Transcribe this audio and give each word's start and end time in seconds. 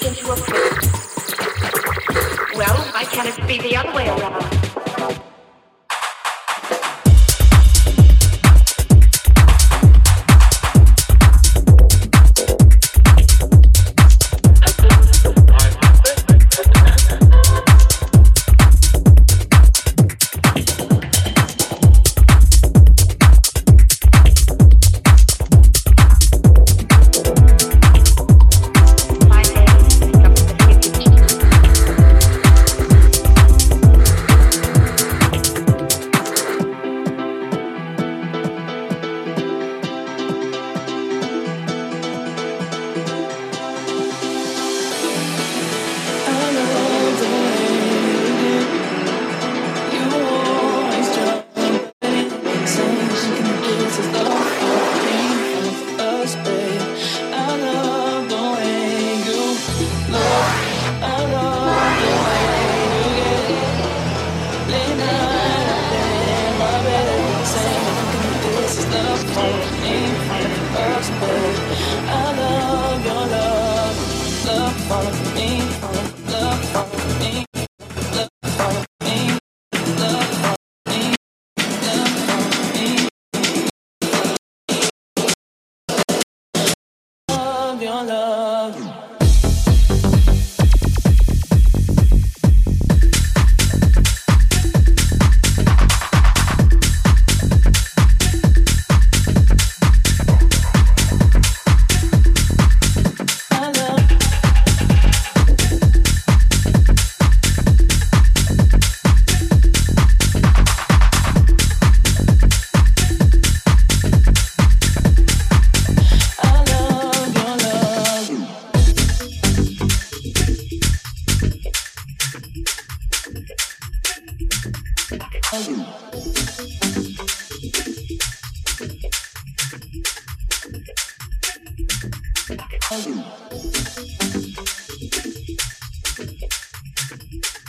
into 0.00 0.30
a 0.30 0.36
prison. 0.36 0.90
Well, 2.54 2.76
why 2.92 3.04
can't 3.04 3.28
it 3.28 3.46
be 3.46 3.58
the 3.58 3.76
other 3.76 3.92
way 3.92 4.08
around? 4.08 4.81